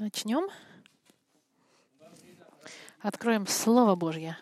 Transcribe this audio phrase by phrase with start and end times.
[0.00, 0.48] Начнем.
[3.00, 4.38] Откроем Слово Божье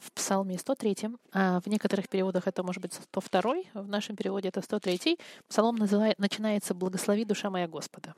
[0.00, 1.10] в Псалме 103.
[1.32, 5.16] А в некоторых переводах это может быть 102, в нашем переводе это 103.
[5.48, 8.16] Псалом называет, начинается «Благослови душа моя Господа».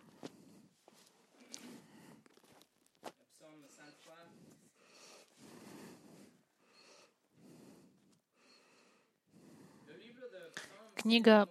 [10.95, 11.50] Книга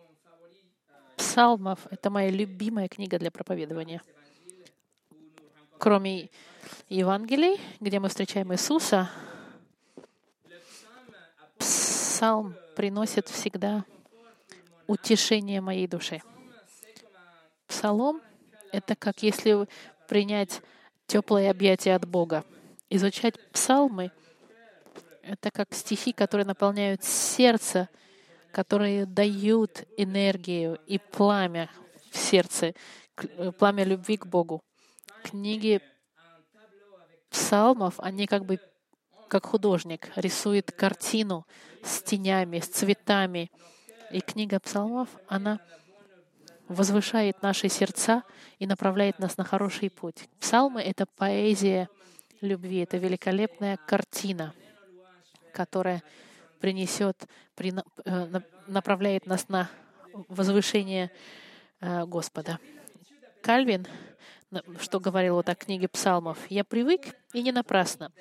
[1.15, 4.01] Псалмов— это моя любимая книга для проповедования.
[5.79, 6.29] Кроме
[6.89, 9.09] Евангелий, где мы встречаем Иисуса,
[11.57, 13.85] Псалм приносит всегда
[14.87, 16.21] утешение моей душе.
[17.67, 18.21] Псалом—
[18.71, 19.67] это как если
[20.07, 20.61] принять
[21.05, 22.43] теплое объятие от Бога.
[22.89, 24.11] Изучать псалмы—
[25.21, 27.89] это как стихи, которые наполняют сердце—
[28.57, 31.69] которые дают энергию и пламя
[32.09, 32.73] в сердце,
[33.37, 34.61] э, пламя любви к Богу.
[35.23, 35.81] Книги
[37.29, 38.59] псалмов, они как бы
[39.27, 41.45] как художник рисует картину
[41.83, 43.51] с тенями, с цветами.
[44.11, 45.59] И книга псалмов, она
[46.67, 48.23] возвышает наши сердца
[48.59, 50.29] и направляет нас на хороший путь.
[50.39, 51.89] Псалмы— это поэзия
[52.41, 54.53] любви, это великолепная картина,
[55.53, 56.03] которая
[56.59, 57.73] принесет, при,
[58.05, 59.69] э, направляет нас на
[60.27, 61.11] возвышение
[61.79, 62.59] э, Господа.
[63.41, 63.87] Кальвин,
[64.79, 68.11] что говорил вот о книге псалмов, «Я привык, и не напрасно,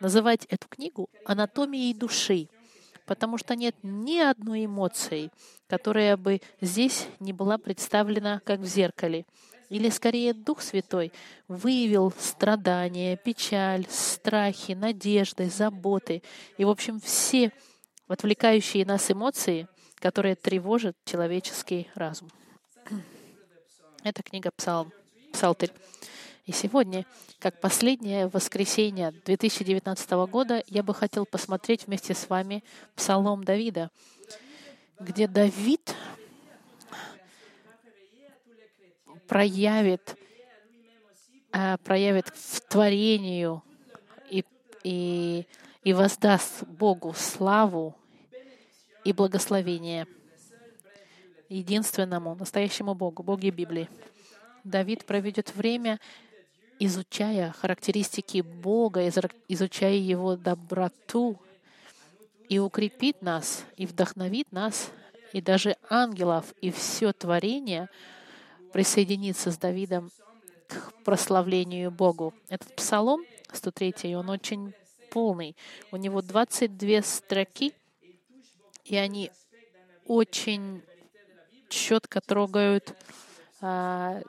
[0.00, 2.48] называть эту книгу анатомией души,
[3.06, 5.30] потому что нет ни одной эмоции,
[5.68, 9.24] которая бы здесь не была представлена как в зеркале.
[9.68, 11.12] Или скорее Дух Святой
[11.48, 16.22] выявил страдания, печаль, страхи, надежды, заботы
[16.56, 17.52] и, в общем, все
[18.06, 22.30] отвлекающие нас эмоции, которые тревожат человеческий разум.
[24.04, 24.92] Это книга Псалм,
[25.36, 25.70] Псалтырь.
[26.46, 27.04] И сегодня,
[27.38, 33.90] как последнее воскресенье 2019 года, я бы хотел посмотреть вместе с вами Псалом Давида,
[34.98, 35.94] где Давид
[39.28, 40.16] проявит,
[41.52, 43.62] э, проявит в творению
[44.30, 44.42] и,
[44.84, 45.46] и
[45.86, 47.94] и воздаст Богу славу
[49.04, 50.08] и благословение
[51.48, 53.88] единственному, настоящему Богу, Боге Библии.
[54.66, 56.00] Давид проведет время,
[56.78, 59.08] изучая характеристики Бога,
[59.48, 61.38] изучая Его доброту,
[62.48, 64.90] и укрепит нас, и вдохновит нас,
[65.32, 67.88] и даже ангелов, и все творение
[68.72, 70.10] присоединиться с Давидом
[70.68, 72.34] к прославлению Богу.
[72.48, 74.74] Этот псалом 103, он очень
[75.10, 75.56] полный.
[75.90, 77.72] У него 22 строки,
[78.84, 79.30] и они
[80.06, 80.82] очень
[81.68, 82.94] четко трогают
[83.60, 84.22] а,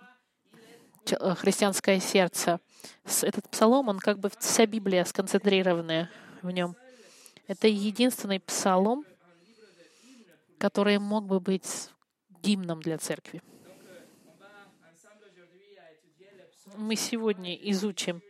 [1.16, 2.60] христианское сердце.
[3.22, 6.10] Этот псалом, он как бы вся Библия сконцентрированная
[6.42, 6.76] в нем.
[7.48, 9.06] Это единственный псалом,
[10.58, 11.90] который мог бы быть
[12.42, 13.42] гимном для церкви.
[16.76, 18.22] Мы сегодня изучим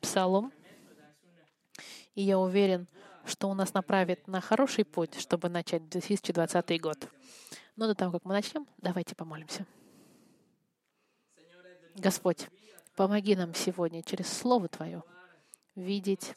[0.00, 0.52] псалом
[2.14, 2.86] и я уверен,
[3.24, 7.08] что он нас направит на хороший путь, чтобы начать 2020 год.
[7.76, 9.66] Но до того, как мы начнем, давайте помолимся.
[12.00, 12.48] Господь,
[12.96, 15.02] помоги нам сегодня через Слово Твое
[15.74, 16.32] видеть,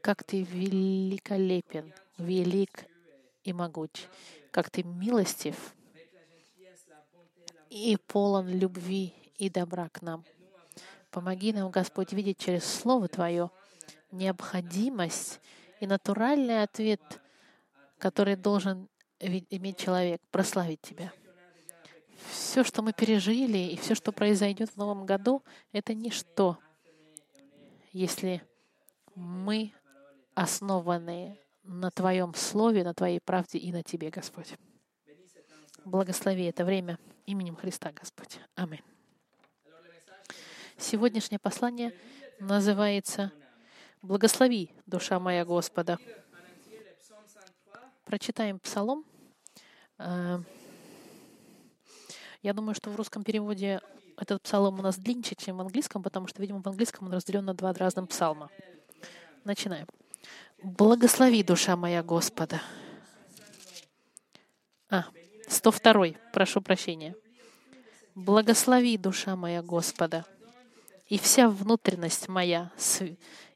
[0.00, 2.86] как Ты великолепен, велик
[3.44, 3.90] и могуч,
[4.50, 5.74] как Ты милостив
[7.68, 10.24] и полон любви и добра к нам.
[11.10, 13.50] Помоги нам, Господь, видеть через Слово Твое
[14.10, 15.40] необходимость
[15.80, 17.02] и натуральный ответ,
[17.98, 18.88] который должен
[19.18, 21.12] иметь человек, прославить Тебя.
[22.28, 25.42] Все, что мы пережили, и все, что произойдет в новом году,
[25.72, 26.58] это ничто,
[27.92, 28.42] если
[29.14, 29.72] мы
[30.34, 34.54] основаны на Твоем Слове, на Твоей правде и на Тебе, Господь.
[35.84, 38.38] Благослови это время именем Христа, Господь.
[38.54, 38.82] Аминь.
[40.76, 41.94] Сегодняшнее послание
[42.38, 43.32] называется
[44.02, 45.98] Благослови, душа моя Господа.
[48.04, 49.04] Прочитаем Псалом.
[52.42, 53.80] Я думаю, что в русском переводе
[54.16, 57.44] этот псалом у нас длиннее, чем в английском, потому что, видимо, в английском он разделен
[57.44, 58.50] на два разных псалма.
[59.44, 59.86] Начинаем.
[60.62, 62.62] Благослови, душа моя Господа.
[64.88, 65.04] А,
[65.48, 66.06] 102.
[66.32, 67.14] Прошу прощения.
[68.14, 70.24] Благослови, душа моя Господа,
[71.08, 72.70] и вся внутренность моя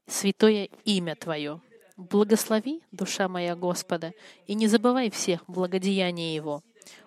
[0.06, 1.60] святое имя Твое.
[1.96, 4.12] Благослови, душа моя Господа,
[4.46, 6.62] и не забывай всех благодеяний Его.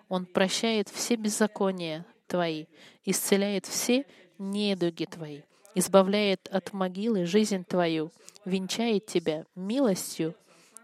[0.08, 2.66] Он прощает все беззакония Твои,
[3.04, 4.04] исцеляет все
[4.38, 5.42] недуги Твои,
[5.74, 8.10] избавляет от могилы жизнь твою,
[8.44, 10.34] венчает тебя милостью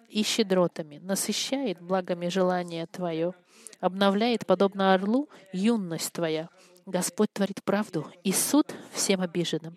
[0.09, 3.35] и щедротами, насыщает благами желание твое,
[3.81, 6.49] обновляет, подобно орлу, юность твоя.
[6.87, 9.77] Господь творит правду и суд всем обиженным.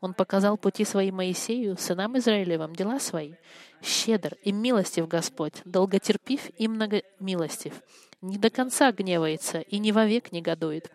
[0.00, 3.34] Он показал пути свои Моисею, сынам Израилевым, дела свои.
[3.82, 7.74] Щедр и милостив Господь, долготерпив и многомилостив.
[8.24, 10.90] Не до конца гневается и не вовек негодует.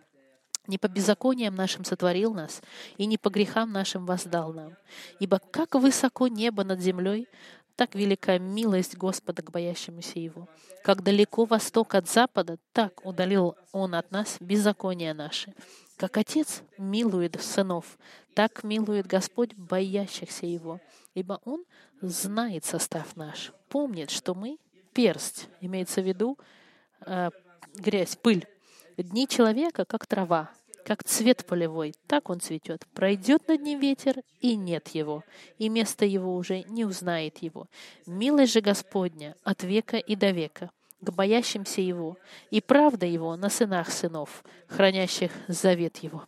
[0.65, 2.59] Не по беззакониям нашим сотворил нас,
[2.97, 4.75] и не по грехам нашим воздал нам.
[5.19, 7.27] Ибо как высоко небо над землей,
[7.75, 10.49] так велика милость Господа к боящемуся Его.
[10.83, 15.53] Как далеко восток от запада, так удалил Он от нас беззакония наши.
[15.97, 17.99] Как Отец милует сынов,
[18.33, 20.79] так милует Господь боящихся Его.
[21.13, 21.63] Ибо Он
[22.01, 24.57] знает состав наш, помнит, что мы—
[24.93, 26.39] персть, имеется в виду
[27.05, 27.29] э,
[27.75, 28.45] грязь, пыль.
[28.97, 30.51] Дни человека, как трава,
[30.85, 32.85] как цвет полевой, так он цветет.
[32.93, 35.23] Пройдет над ним ветер, и нет его,
[35.57, 37.67] и место его уже не узнает его.
[38.05, 42.17] Милость же Господня от века и до века к боящимся Его,
[42.49, 46.25] и правда Его на сынах сынов, хранящих завет Его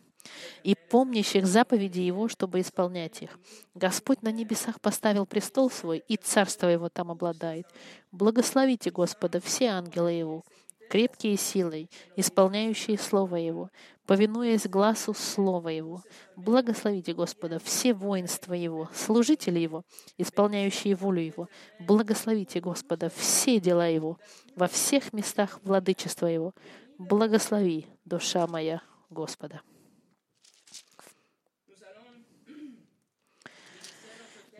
[0.62, 3.38] и помнящих заповеди Его, чтобы исполнять их.
[3.74, 7.66] Господь на небесах поставил престол свой, и царство Его там обладает.
[8.12, 10.44] Благословите Господа все ангелы Его,
[10.92, 13.70] крепкие силой, исполняющие Слово Его,
[14.04, 16.02] повинуясь глазу Слова Его.
[16.36, 19.84] Благословите Господа все воинства Его, служители Его,
[20.18, 21.48] исполняющие волю Его.
[21.80, 24.18] Благословите Господа все дела Его,
[24.54, 26.52] во всех местах владычества Его.
[26.98, 29.62] Благослови, душа моя, Господа.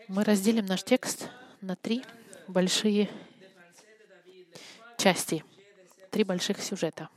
[0.09, 1.29] Мы разделим наш текст
[1.61, 2.03] на три
[2.49, 3.11] большие
[4.97, 5.45] части—
[6.13, 7.09] три больших сюжета.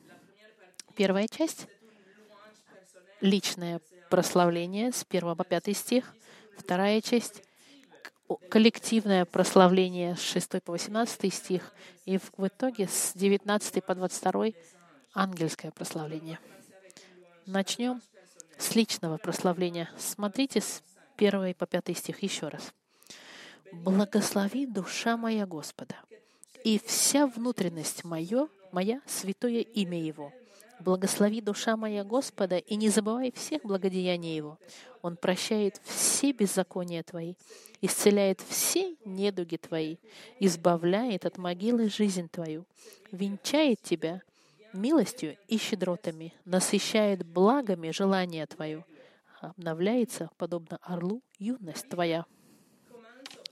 [0.96, 1.68] Первая часть—
[3.22, 6.16] личное прославление с 1 по 5 стих.
[6.58, 7.44] Вторая часть—
[8.50, 11.74] коллективное прославление с 6 по 18 стих.
[12.06, 14.54] И в итоге с 19 по 22—
[15.14, 16.40] ангельское прославление.
[17.46, 18.02] Начнем
[18.58, 19.90] с личного прославления.
[19.98, 20.82] Смотрите с
[21.18, 22.74] 1 по 5 стих еще раз.
[23.74, 25.96] «Благослови душа моя Господа,
[26.64, 30.34] и вся внутренность мое моя святое имя Его.
[30.82, 34.60] Благослови душа моя Господа, и не забывай всех благодеяний Его.
[35.02, 37.36] Он прощает все беззакония Твои,
[37.80, 39.96] исцеляет все недуги Твои,
[40.42, 42.66] избавляет от могилы жизнь Твою,
[43.14, 44.22] венчает Тебя
[44.74, 48.84] милостью и щедротами, насыщает благами желание Твое,
[49.40, 52.26] обновляется, подобно орлу, юность Твоя.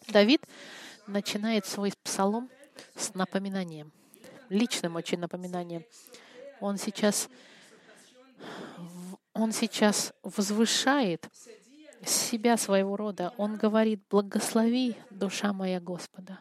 [0.09, 0.41] Давид
[1.07, 2.49] начинает свой псалом
[2.97, 3.93] с напоминанием—
[4.53, 5.83] личным очень напоминанием.
[6.59, 7.29] Он сейчас,
[9.33, 11.27] он сейчас возвышает
[12.05, 13.33] себя своего рода.
[13.37, 16.39] Он говорит, благослови душа моя Господа.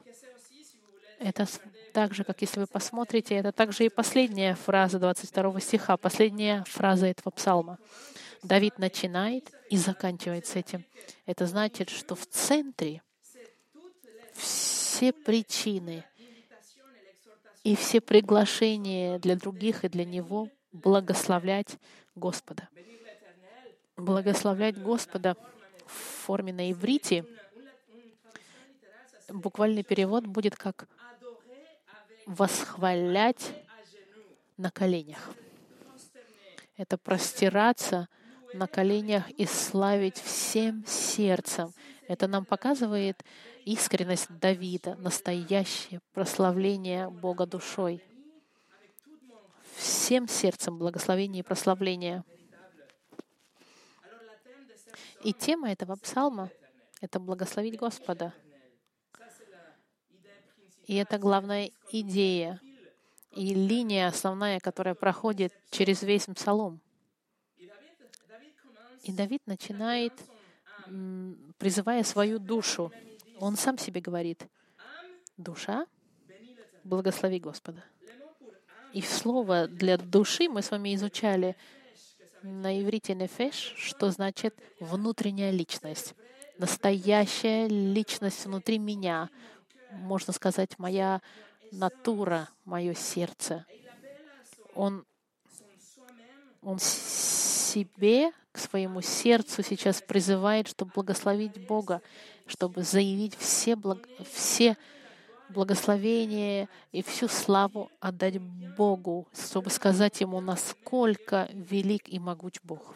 [1.19, 1.47] Это
[1.93, 7.07] так же, как если вы посмотрите, это также и последняя фраза 22 стиха, последняя фраза
[7.07, 7.79] этого псалма.
[8.43, 10.85] Давид начинает и заканчивает с этим.
[11.27, 13.03] Это значит, что в центре
[14.35, 16.05] все причины
[17.65, 21.77] и все приглашения для других и для него благословлять
[22.15, 22.69] Господа.
[23.97, 25.37] Благословлять Господа
[25.87, 27.25] в форме на иврите.
[29.29, 30.89] Буквальный перевод будет как
[32.27, 33.53] восхвалять
[34.57, 35.31] на коленях.
[36.77, 38.09] Это простираться
[38.55, 41.73] на коленях и славить всем сердцем.
[42.09, 43.25] Это нам показывает
[43.65, 48.03] искренность Давида, настоящее прославление Бога душой.
[49.77, 52.25] Всем сердцем благословение и прославление.
[55.23, 56.51] И тема этого псалма—
[57.01, 58.35] это благословить Господа.
[60.87, 62.61] И это главная идея
[63.31, 66.81] и линия основная, которая проходит через весь псалом.
[69.05, 70.13] И Давид начинает,
[71.59, 72.93] призывая свою душу,
[73.39, 74.47] он сам себе говорит,
[75.37, 75.87] душа,
[76.85, 77.85] благослови Господа.
[78.93, 81.57] И слово для души мы с вами изучали
[82.43, 86.15] на иврите нефеш, что значит внутренняя личность.
[86.59, 89.31] Настоящая личность внутри меня.
[89.91, 91.23] Можно сказать, моя
[91.71, 93.65] натура, мое сердце.
[94.75, 95.05] Он,
[96.61, 96.79] он
[97.73, 102.03] себе, к своему сердцу сейчас призывает, чтобы благословить Бога
[102.53, 104.07] чтобы заявить все, благ...
[104.31, 104.77] все
[105.49, 112.95] благословения и всю славу отдать Богу, чтобы сказать Ему, насколько велик и могуч Бог.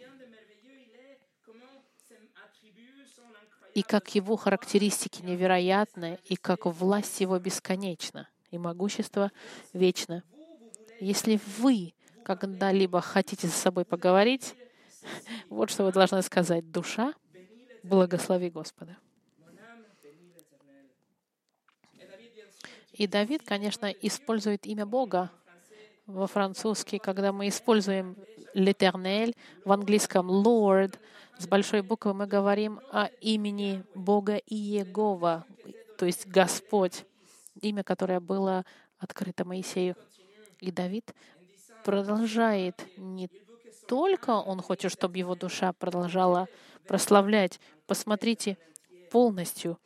[3.74, 9.30] и как Его характеристики невероятны, и как власть Его бесконечна, и могущество
[9.74, 10.22] вечно.
[10.98, 11.92] Если вы
[12.24, 14.54] когда-либо хотите с собой поговорить,
[15.48, 16.70] вот что вы должны сказать.
[16.70, 17.14] Душа,
[17.82, 18.96] благослови Господа.
[22.92, 25.30] И Давид, конечно, использует имя Бога
[26.06, 28.16] во французский, когда мы используем
[28.54, 29.34] «l'éternel»,
[29.64, 30.98] в английском «Lord»,
[31.38, 35.44] с большой буквы мы говорим о имени Бога Иегова,
[35.98, 37.04] то есть Господь,
[37.60, 38.64] имя, которое было
[38.98, 39.96] открыто Моисею.
[40.60, 41.14] И Давид
[41.84, 43.28] продолжает не
[43.86, 46.48] только он хочет, чтобы его душа продолжала
[46.86, 47.60] прославлять.
[47.86, 48.58] Посмотрите
[49.10, 49.78] полностью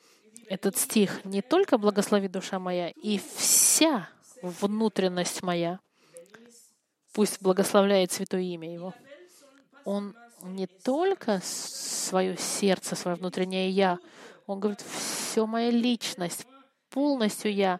[0.48, 1.24] этот стих.
[1.24, 4.08] Не только благослови душа моя, и вся
[4.42, 5.80] внутренность моя.
[7.12, 8.94] Пусть благословляет святое имя Его.
[9.84, 13.98] Он не только свое сердце, свое внутреннее «я»,
[14.50, 16.44] он говорит, все моя личность,
[16.88, 17.78] полностью я.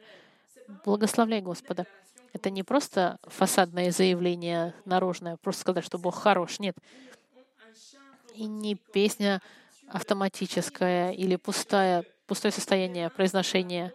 [0.85, 1.85] Благословляй Господа.
[2.33, 6.59] Это не просто фасадное заявление наружное, просто сказать, что Бог хорош.
[6.59, 6.77] Нет.
[8.35, 9.43] И не песня
[9.89, 13.93] автоматическая или пустая, пустое состояние произношения,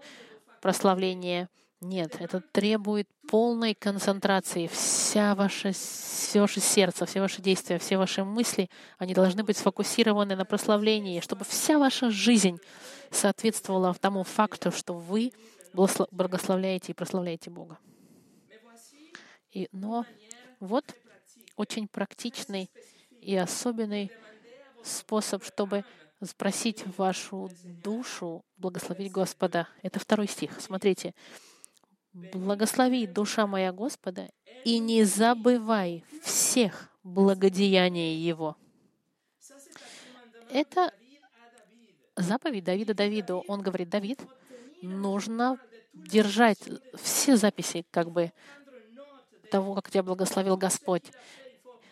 [0.62, 1.50] прославления.
[1.82, 4.68] Нет, это требует полной концентрации.
[4.68, 10.36] Вся ваша, все ваше сердце, все ваши действия, все ваши мысли, они должны быть сфокусированы
[10.36, 12.58] на прославлении, чтобы вся ваша жизнь
[13.12, 15.32] соответствовала тому факту, что вы
[16.12, 17.77] благословляете и прославляете Бога.
[19.55, 20.05] И, но
[20.59, 20.93] вот
[21.55, 22.69] очень практичный
[23.21, 24.12] и особенный
[24.83, 25.85] способ, чтобы
[26.21, 29.69] спросить вашу душу, благословить Господа.
[29.81, 30.59] Это второй стих.
[30.59, 31.15] Смотрите.
[32.33, 34.29] «Благослови, душа моя Господа,
[34.63, 38.55] и не забывай всех благодеяний Его».
[40.50, 40.93] Это
[42.15, 43.43] заповедь Давида Давиду.
[43.47, 44.21] Он говорит, Давид,
[44.81, 45.59] нужно
[45.93, 46.59] держать
[46.95, 48.31] все записи, как бы
[49.55, 51.03] того, как тебя благословил Господь.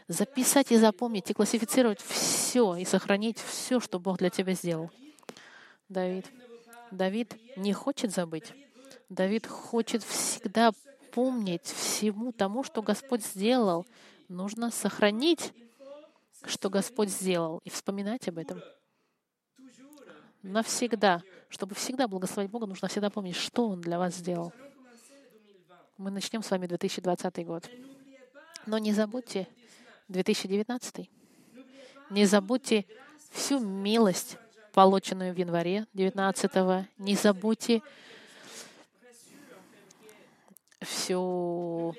[0.09, 4.91] Записать и запомнить, и классифицировать все, и сохранить все, что Бог для тебя сделал.
[5.87, 6.25] Давид.
[6.91, 8.51] Давид не хочет забыть.
[9.07, 10.73] Давид хочет всегда
[11.13, 13.85] помнить всему тому, что Господь сделал.
[14.27, 15.53] Нужно сохранить,
[16.43, 18.61] что Господь сделал, и вспоминать об этом.
[20.41, 21.21] Навсегда.
[21.47, 24.51] Чтобы всегда благословить Бога, нужно всегда помнить, что Он для вас сделал.
[25.97, 27.69] Мы начнем с вами 2020 год.
[28.65, 29.47] Но не забудьте
[30.07, 31.07] 2019.
[32.09, 32.85] Не забудьте
[33.31, 34.37] всю милость,
[34.73, 36.51] полученную в январе 19
[36.97, 37.83] Не забудьте
[40.81, 41.95] всю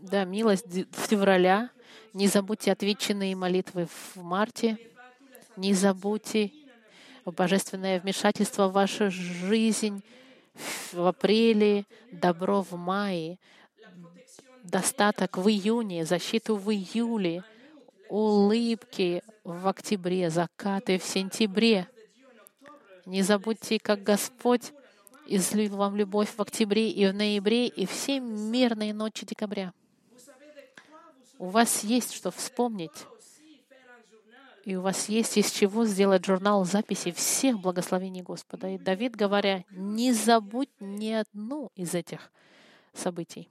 [0.00, 1.70] да, милость февраля.
[2.14, 4.78] Не забудьте отвеченные молитвы в марте.
[5.56, 6.52] Не забудьте
[7.26, 10.02] божественное вмешательство в вашу жизнь
[10.92, 13.38] в апреле, добро в мае,
[14.64, 17.44] достаток в июне, защиту в июле,
[18.08, 21.88] улыбки в октябре, закаты в сентябре.
[23.06, 24.72] Не забудьте, как Господь
[25.26, 29.72] излил вам любовь в октябре и в ноябре, и все мирные ночи декабря.
[31.38, 33.06] У вас есть что вспомнить.
[34.64, 38.68] И у вас есть из чего сделать журнал записи всех благословений Господа.
[38.68, 42.30] И Давид, говоря, не забудь ни одну из этих
[42.92, 43.48] событий.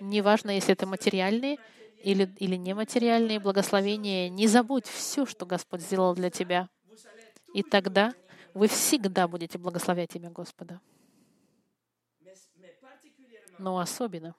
[0.00, 1.58] Неважно, если это материальные
[2.02, 6.68] или, или нематериальные благословения, не забудь все, что Господь сделал для тебя.
[7.52, 8.14] И тогда
[8.54, 10.80] вы всегда будете благословлять имя Господа.
[13.58, 14.34] Но особенно,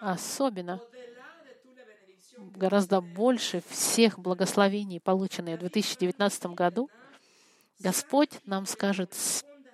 [0.00, 0.80] особенно
[2.54, 6.90] гораздо больше всех благословений, полученных в 2019 году,
[7.78, 9.14] Господь нам скажет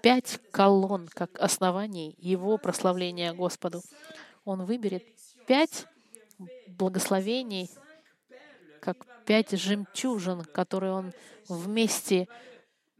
[0.02, 3.82] пять колонн как оснований Его прославления Господу.
[4.44, 5.04] Он выберет
[5.46, 5.86] пять
[6.66, 7.70] благословений,
[8.80, 11.12] как пять жемчужин, которые Он
[11.48, 12.28] вместе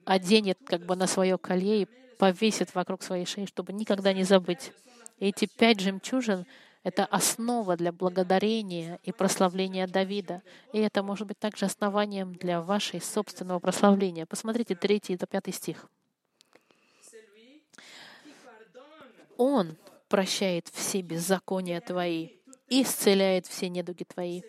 [0.05, 4.73] оденет как бы на свое колье и повесит вокруг своей шеи, чтобы никогда не забыть.
[5.21, 6.47] Эти пять жемчужин
[6.89, 10.43] это основа для благодарения и прославления Давида.
[10.73, 14.25] И это может быть также основанием для вашей собственного прославления.
[14.25, 15.87] Посмотрите 3 и 5 стих.
[19.37, 19.77] Он
[20.09, 22.31] прощает все беззакония твои,
[22.71, 24.41] исцеляет все недуги твои,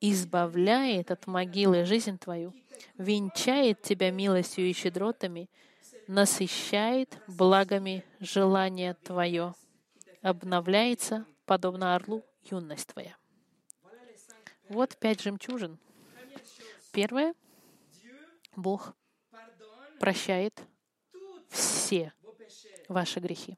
[0.00, 2.54] избавляет от могилы жизнь твою,
[2.96, 5.50] венчает тебя милостью и щедротами,
[6.06, 9.54] насыщает благами желание твое,
[10.22, 13.16] обновляется подобно орлу, юность твоя.
[14.68, 15.78] Вот пять жемчужин.
[16.92, 17.34] Первое.
[18.54, 18.94] Бог
[19.98, 20.60] прощает
[21.48, 22.12] все
[22.88, 23.56] ваши грехи.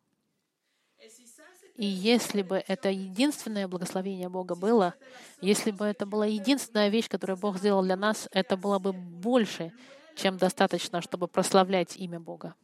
[1.75, 4.95] И если бы это единственное благословение Бога было,
[5.41, 9.73] если бы это была единственная вещь, которую Бог сделал для нас, это было бы больше,
[10.15, 12.55] чем достаточно, чтобы прославлять имя Бога,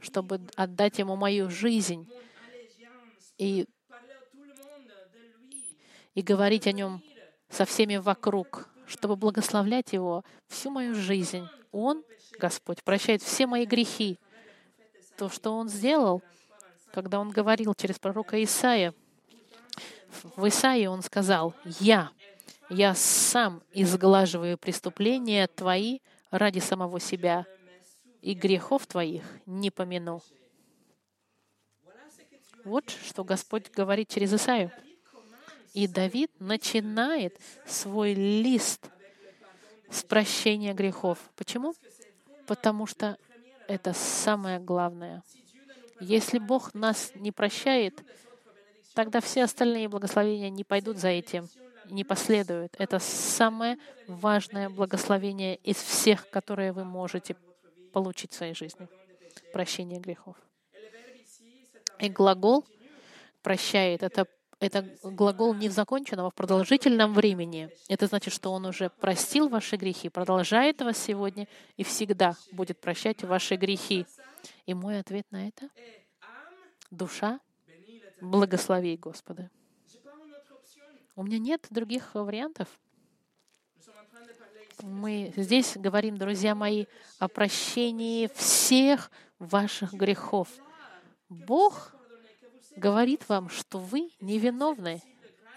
[0.00, 2.06] чтобы отдать Ему мою жизнь
[3.38, 3.66] и,
[6.18, 7.02] и говорить о Нем
[7.48, 11.46] со всеми вокруг, чтобы благословлять Его всю мою жизнь.
[11.72, 12.02] Он,
[12.38, 14.18] Господь, прощает все мои грехи.
[15.16, 16.22] То, что Он сделал—
[16.92, 18.94] когда он говорил через пророка Исаия,
[20.36, 22.10] в Исаии он сказал, «Я,
[22.70, 27.46] я сам изглаживаю преступления твои ради самого себя,
[28.22, 30.22] и грехов твоих не помяну».
[32.64, 34.72] Вот что Господь говорит через Исаию.
[35.78, 38.90] И Давид начинает свой лист
[39.90, 41.18] с прощения грехов.
[41.36, 41.74] Почему?
[42.46, 43.16] Потому что
[43.68, 45.22] это самое главное—
[46.00, 48.04] если Бог нас не прощает,
[48.94, 51.48] тогда все остальные благословения не пойдут за этим,
[51.86, 52.74] не последуют.
[52.78, 57.34] Это самое важное благословение из всех, которые вы можете
[57.92, 58.88] получить в своей жизни.
[59.52, 60.36] Прощение грехов.
[61.98, 62.64] И глагол
[63.42, 64.26] «прощает»— это
[64.60, 67.70] это глагол не в законченном, а в продолжительном времени.
[67.88, 71.46] Это значит, что Он уже простил ваши грехи, продолжает вас сегодня
[71.76, 74.06] и всегда будет прощать ваши грехи.
[74.66, 75.68] И мой ответ на это—
[76.90, 77.40] душа,
[78.20, 79.50] благослови Господа.
[81.14, 82.68] У меня нет других вариантов.
[84.82, 86.86] Мы здесь говорим, друзья мои,
[87.18, 90.48] о прощении всех ваших грехов.
[91.28, 91.92] Бог
[92.78, 95.02] говорит вам, что вы невиновны.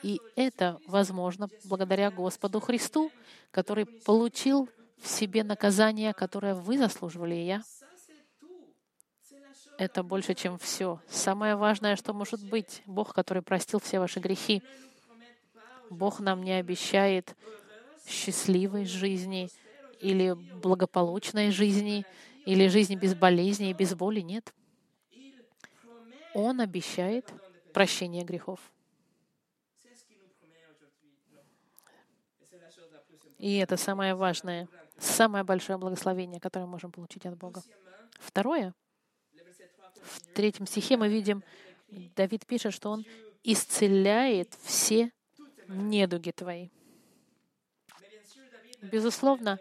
[0.03, 3.11] И это возможно благодаря Господу Христу,
[3.51, 4.67] который получил
[5.00, 7.61] в себе наказание, которое вы заслуживали, и я
[9.81, 11.01] это больше, чем все.
[11.07, 14.61] Самое важное, что может быть, Бог, который простил все ваши грехи.
[15.89, 17.35] Бог нам не обещает
[18.07, 19.50] счастливой жизни
[20.00, 22.05] или благополучной жизни,
[22.46, 24.19] или жизни без болезней и без боли.
[24.19, 24.53] Нет.
[26.33, 27.31] Он обещает
[27.74, 28.59] прощение грехов.
[33.37, 34.67] И это самое важное,
[34.98, 37.63] самое большое благословение, которое мы можем получить от Бога.
[38.20, 38.75] Второе—
[40.01, 41.44] в третьем стихе мы видим,
[42.15, 43.05] Давид пишет, что он
[43.44, 45.11] исцеляет все
[45.67, 46.70] недуги твои.
[48.81, 49.59] Безусловно,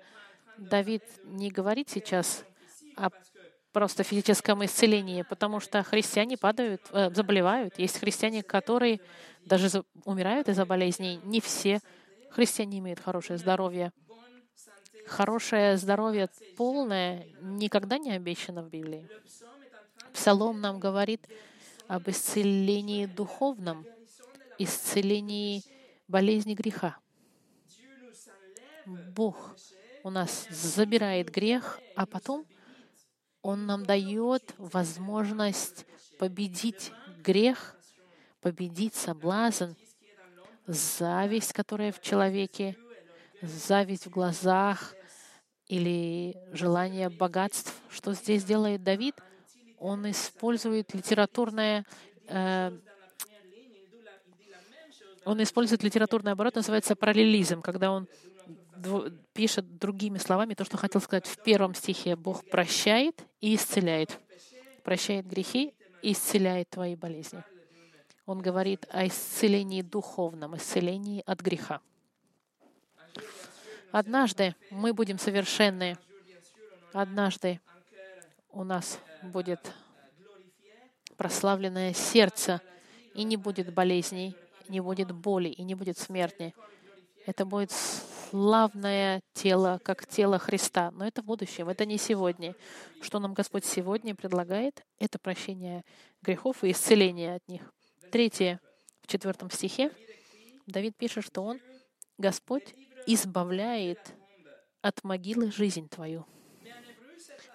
[0.57, 2.45] Давид не говорит сейчас
[2.97, 3.11] о
[3.73, 7.79] просто физическом исцелении, потому что христиане падают, э, заболевают.
[7.79, 9.01] Есть христиане, которые
[9.45, 11.21] даже за, умирают из-за болезней.
[11.25, 11.81] Не все
[12.31, 13.93] христиане имеют хорошее здоровье.
[15.07, 19.09] Хорошее здоровье полное никогда не обещано в Библии.
[20.13, 21.27] Псалом нам говорит
[21.87, 23.87] об исцелении духовном,
[24.59, 25.63] исцелении
[26.07, 26.99] болезни греха.
[28.87, 29.57] Бог
[30.03, 32.47] у нас забирает грех, а потом
[33.43, 35.87] Он нам дает возможность
[36.19, 37.77] победить грех,
[38.41, 39.73] победить соблазн,
[40.67, 42.77] зависть, которая в человеке,
[43.43, 44.95] зависть в глазах
[45.67, 47.75] или желание богатств.
[47.89, 49.15] Что здесь делает Давид—
[49.81, 51.87] он использует литературное
[52.29, 52.71] э,
[55.25, 58.09] он использует литературный оборот, называется параллелизм, когда он
[59.33, 62.17] пишет другими словами то, что хотел сказать в первом стихе.
[62.17, 64.19] Бог прощает и исцеляет.
[64.83, 67.43] Прощает грехи и исцеляет твои болезни.
[68.27, 71.81] Он говорит о исцелении духовном, исцелении от греха.
[73.93, 75.97] Однажды мы будем совершенны.
[76.93, 77.61] Однажды
[78.51, 79.73] у нас будет
[81.17, 82.61] прославленное сердце,
[83.15, 84.35] и не будет болезней,
[84.69, 86.55] не будет боли, и не будет смерти.
[87.27, 87.73] Это будет
[88.31, 90.91] славное тело, как тело Христа.
[90.93, 92.55] Но это в будущем, это не сегодня.
[93.01, 95.85] Что нам Господь сегодня предлагает, это прощение
[96.23, 97.63] грехов и исцеление от них.
[98.11, 98.61] Третье,
[99.03, 99.93] в четвертом стихе,
[100.67, 101.61] Давид пишет, что Он,
[102.19, 102.75] Господь,
[103.07, 104.15] избавляет
[104.81, 106.25] от могилы жизнь твою.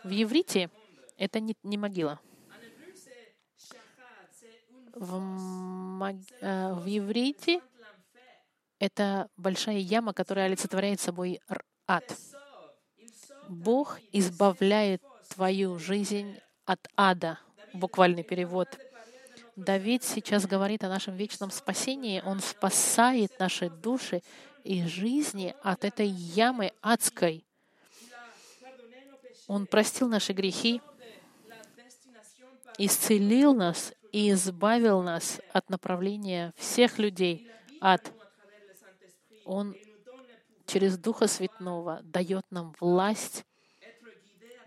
[0.03, 0.69] В еврите
[1.17, 2.19] это не, не могила.
[4.93, 6.15] В, мог...
[6.41, 7.61] Э, в еврите
[8.79, 11.39] это большая яма, которая олицетворяет собой
[11.87, 12.15] ад.
[13.47, 17.39] Бог избавляет твою жизнь от ада.
[17.73, 18.67] Буквальный перевод.
[19.55, 22.21] Давид сейчас говорит о нашем вечном спасении.
[22.25, 24.21] Он спасает наши души
[24.63, 27.45] и жизни от этой ямы адской.
[29.47, 30.81] Он простил наши грехи,
[32.77, 38.11] исцелил нас и избавил нас от направления всех людей, ад.
[39.45, 39.75] Он
[40.65, 43.45] через Духа Святого дает нам власть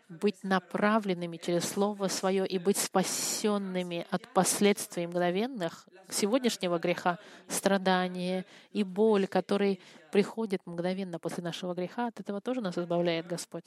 [0.08, 8.82] быть направленными через Слово Свое и быть спасенными от последствий мгновенных сегодняшнего греха, страдания и
[8.84, 9.78] боль, которые
[10.10, 12.06] приходят мгновенно после нашего греха.
[12.06, 13.64] От этого тоже нас избавляет Господь.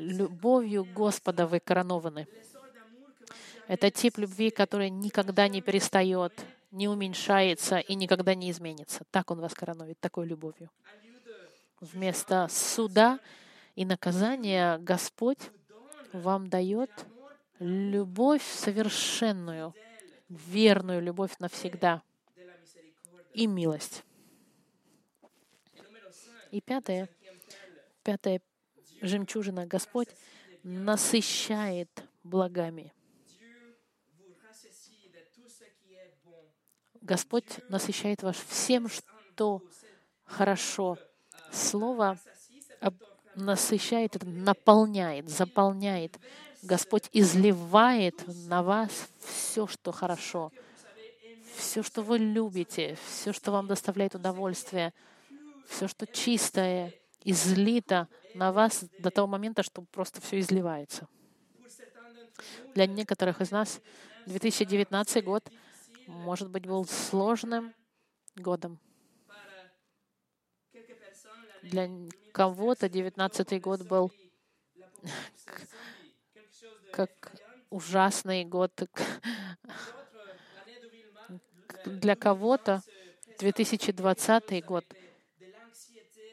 [0.00, 2.26] любовью Господа вы коронованы.
[3.68, 6.32] Это тип любви, который никогда не перестает,
[6.72, 9.04] не уменьшается и никогда не изменится.
[9.10, 10.70] Так Он вас коронует, такой любовью.
[11.80, 13.20] Вместо суда
[13.76, 15.38] и наказания Господь
[16.12, 16.90] вам дает
[17.60, 19.74] любовь совершенную,
[20.30, 22.02] верную любовь навсегда
[23.34, 24.04] и милость.
[26.50, 27.08] И пятое,
[28.02, 28.40] пятое
[29.02, 30.08] жемчужина, Господь
[30.62, 31.90] насыщает
[32.22, 32.92] благами.
[37.02, 39.62] Господь насыщает вас всем, что
[40.24, 40.98] хорошо.
[41.50, 42.18] Слово
[43.34, 46.18] насыщает, наполняет, заполняет.
[46.62, 50.52] Господь изливает на вас все, что хорошо,
[51.56, 54.92] все, что вы любите, все, что вам доставляет удовольствие,
[55.66, 56.94] все, что чистое,
[57.24, 61.08] излито на вас до того момента, что просто все изливается.
[62.74, 63.80] Для некоторых из нас
[64.26, 65.50] 2019 год,
[66.06, 67.74] может быть, был сложным
[68.36, 68.78] годом.
[71.62, 71.88] Для
[72.32, 74.10] кого-то 19 год был
[76.92, 77.32] как
[77.70, 78.72] ужасный год.
[81.84, 82.82] Для кого-то
[83.38, 84.84] 2020 год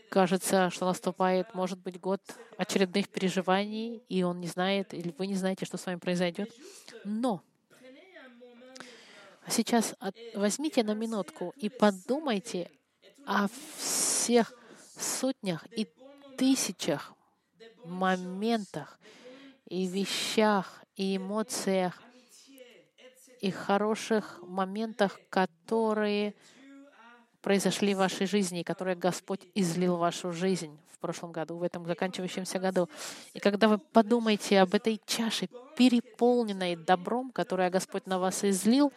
[0.10, 2.22] кажется, что наступает, может быть, год
[2.58, 6.52] очередных переживаний, и он не знает, или вы не знаете, что с вами произойдет.
[7.04, 7.42] Но
[9.48, 9.96] сейчас
[10.34, 12.72] возьмите на минутку и подумайте
[13.26, 14.54] о всех
[14.98, 15.88] сотнях и
[16.38, 17.14] тысячах
[17.84, 19.00] моментах
[19.68, 22.02] и вещах, и эмоциях,
[23.42, 26.34] и хороших моментах, которые
[27.42, 31.86] произошли в вашей жизни, которые Господь излил в вашу жизнь в прошлом году, в этом
[31.86, 32.90] заканчивающемся году.
[33.34, 38.92] И когда вы подумаете об этой чаше, переполненной добром, которое Господь на вас излил,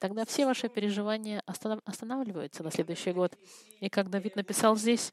[0.00, 3.38] тогда все ваши переживания останавливаются на следующий год.
[3.80, 5.12] И как Давид написал здесь,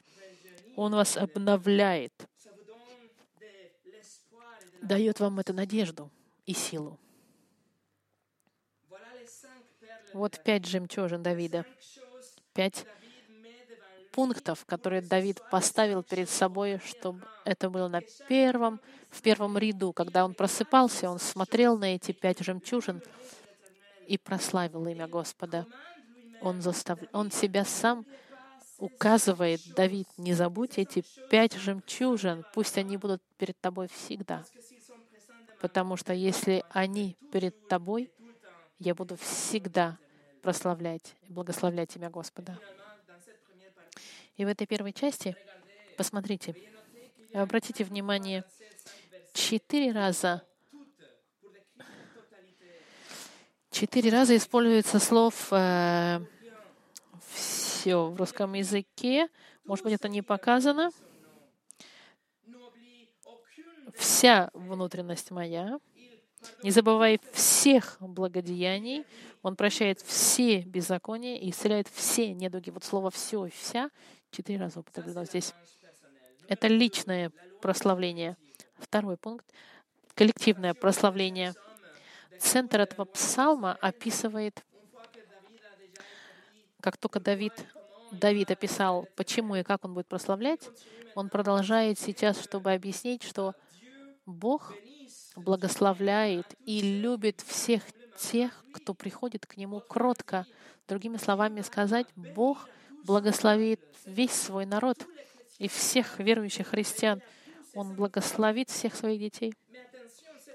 [0.75, 2.11] Он вас обновляет,
[4.81, 6.09] дает вам эту надежду
[6.45, 6.99] и силу.
[10.13, 11.65] Вот пять жемчужин Давида
[12.53, 12.85] пять
[14.11, 19.93] пунктов, которые Давид поставил перед собой, чтобы это было на первом, в первом ряду.
[19.93, 23.01] Когда он просыпался, он смотрел на эти пять жемчужин
[24.07, 25.65] и прославил имя Господа.
[26.41, 26.99] Он, застав...
[27.13, 28.05] он себя сам
[28.81, 34.43] указывает, Давид, не забудь эти пять жемчужин, пусть они будут перед тобой всегда.
[35.61, 38.11] Потому что если они перед тобой,
[38.79, 39.99] я буду всегда
[40.41, 42.57] прославлять и благословлять имя Господа.
[44.35, 45.35] И в этой первой части,
[45.95, 46.55] посмотрите,
[47.33, 48.43] обратите внимание,
[49.33, 50.43] четыре раза
[53.69, 56.19] четыре раза используется слов э,
[57.81, 59.27] все в русском языке.
[59.65, 60.91] Может быть, это не показано.
[63.95, 65.79] Вся внутренность моя.
[66.61, 69.03] Не забывай всех благодеяний.
[69.41, 72.69] Он прощает все беззакония и исцеляет все недуги.
[72.69, 73.89] Вот слово «все» и «вся»
[74.29, 75.53] четыре раза употреблено здесь.
[76.47, 78.37] Это личное прославление.
[78.77, 79.45] Второй пункт—
[80.13, 81.55] коллективное прославление.
[82.39, 84.63] Центр этого псалма описывает,
[86.81, 87.53] как только Давид
[88.11, 90.67] Давид описал, почему и как он будет прославлять,
[91.15, 93.55] он продолжает сейчас, чтобы объяснить, что
[94.25, 94.73] Бог
[95.35, 97.83] благословляет и любит всех
[98.17, 100.45] тех, кто приходит к Нему кротко.
[100.87, 102.67] Другими словами сказать, Бог
[103.05, 104.97] благословит весь свой народ
[105.57, 107.21] и всех верующих христиан.
[107.73, 109.53] Он благословит всех своих детей.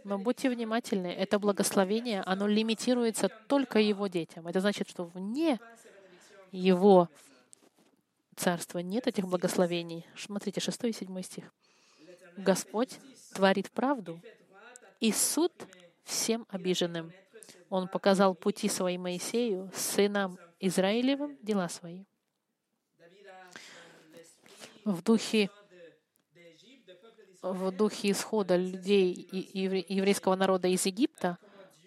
[0.05, 4.47] Но будьте внимательны, это благословение, оно лимитируется только Его детям.
[4.47, 5.59] Это значит, что вне
[6.53, 7.09] Его
[8.37, 10.07] царства нет этих благословений.
[10.17, 11.53] Смотрите, 6 и 7 стих.
[12.37, 12.99] Господь
[13.35, 14.21] творит правду
[15.01, 15.53] и суд
[16.05, 17.13] всем обиженным.
[17.71, 22.05] Он показал пути свои Моисею, сынам Израилевым, дела свои.
[24.85, 25.51] В духе
[27.43, 31.39] в духе исхода людей еврейского народа из Египта,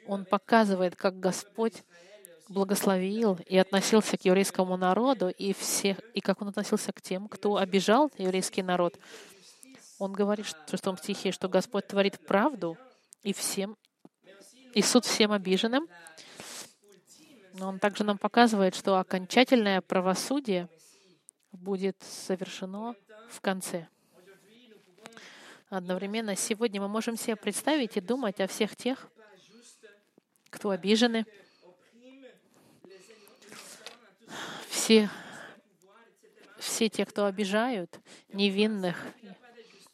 [0.07, 1.83] он показывает, как Господь
[2.49, 7.57] благословил и относился к еврейскому народу, и, всех, и как он относился к тем, кто
[7.57, 8.99] обижал еврейский народ.
[9.99, 12.77] Он говорит в шестом стихе, что Господь творит правду
[13.21, 13.77] и всем,
[14.73, 15.87] и суд всем обиженным.
[17.53, 20.69] Но он также нам показывает, что окончательное правосудие
[21.51, 22.95] будет совершено
[23.29, 23.87] в конце.
[25.69, 29.07] Одновременно сегодня мы можем себе представить и думать о всех тех,
[30.49, 31.25] кто обижены,
[34.89, 35.07] все,
[36.57, 37.99] все те, кто обижают
[38.33, 39.05] невинных.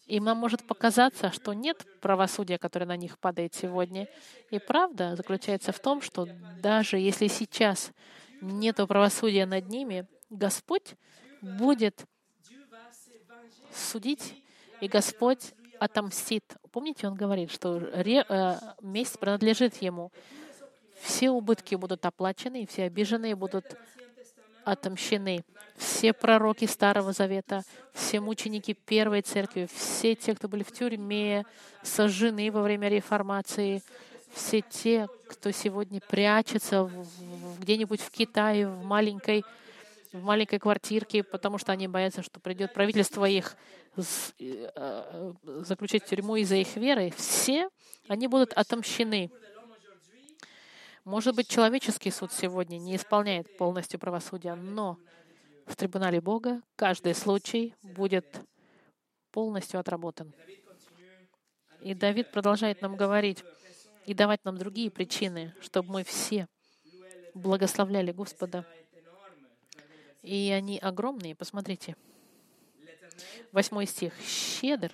[0.05, 4.07] И нам может показаться, что нет правосудия, которое на них падает сегодня.
[4.51, 6.29] И правда заключается в том, что
[6.61, 7.91] даже если сейчас
[8.39, 10.95] нет правосудия над ними, Господь
[11.41, 12.05] будет
[13.73, 14.41] судить,
[14.79, 16.55] и Господь отомстит.
[16.71, 20.13] Помните, он говорит, что ре, э, месть принадлежит ему.
[21.01, 23.75] Все убытки будут оплачены, и все обиженные будут
[24.65, 25.43] отомщены.
[25.77, 31.45] Все пророки Старого Завета, все мученики Первой Церкви, все те, кто были в тюрьме,
[31.83, 33.81] сожжены во время реформации,
[34.33, 36.89] все те, кто сегодня прячется
[37.59, 39.43] где-нибудь в Китае, в маленькой
[40.15, 43.57] в маленькой квартирке, потому что они боятся, что придет правительство их
[44.39, 47.69] э, заключить в тюрьму из-за их веры, все
[48.07, 49.29] они будут отомщены.
[51.05, 54.97] Может быть, человеческий суд сегодня не исполняет полностью правосудия, но
[55.65, 58.41] в трибунале Бога каждый случай будет
[59.31, 60.33] полностью отработан.
[61.81, 63.43] И Давид продолжает нам говорить
[64.05, 66.47] и давать нам другие причины, чтобы мы все
[67.33, 68.65] благословляли Господа
[70.25, 71.95] и они огромные, посмотрите.
[73.51, 74.13] Восьмой стих.
[74.21, 74.91] «Щедр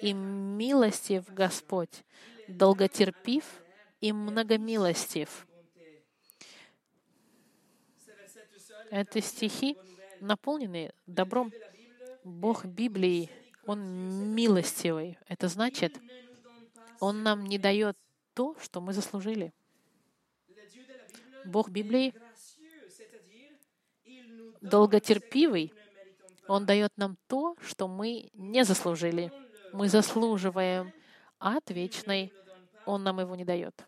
[0.00, 2.02] и милостив Господь,
[2.48, 3.44] долготерпив
[4.00, 5.46] и многомилостив».
[8.92, 9.78] Это стихи,
[10.20, 11.50] наполненные добром.
[12.24, 13.30] Бог Библии,
[13.64, 15.18] Он милостивый.
[15.28, 15.98] Это значит,
[17.00, 17.96] Он нам не дает
[18.34, 19.54] то, что мы заслужили.
[21.46, 22.12] Бог Библии
[24.60, 25.72] долготерпивый,
[26.46, 29.32] Он дает нам то, что мы не заслужили.
[29.72, 30.92] Мы заслуживаем
[31.40, 32.30] ад вечный,
[32.84, 33.86] Он нам его не дает.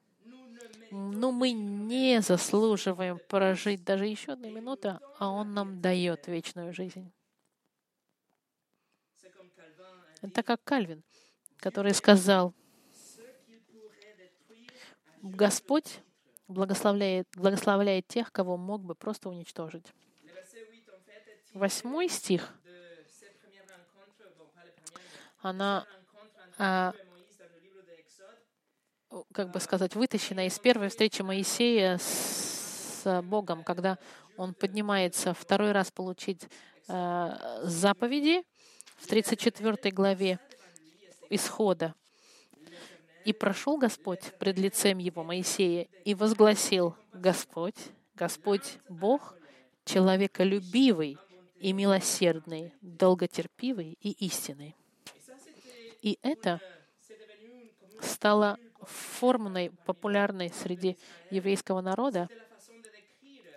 [0.97, 7.11] Но мы не заслуживаем прожить даже еще одну минуту, а Он нам дает вечную жизнь.
[10.23, 11.03] Это как Кальвин,
[11.57, 12.55] который сказал,
[15.21, 15.99] Господь
[16.47, 19.93] благословляет, благословляет тех, кого мог бы просто уничтожить.
[21.55, 22.55] Восьмой стих,
[25.43, 25.89] она,
[26.57, 26.95] а,
[29.33, 33.99] как бы сказать, вытащена из первой встречи Моисея с Богом, когда
[34.37, 36.43] он поднимается второй раз получить
[36.89, 38.43] а, заповеди
[38.97, 40.39] в 34 главе
[41.31, 41.95] Исхода.
[43.25, 47.77] «И прошел Господь пред лицем его Моисея и возгласил, Господь,
[48.15, 49.35] Господь Бог,
[49.85, 51.19] человеколюбивый
[51.59, 54.77] и милосердный, долготерпивый и истинный.
[56.03, 56.61] И это
[58.03, 60.97] стало формной, популярной среди
[61.31, 62.29] еврейского народа.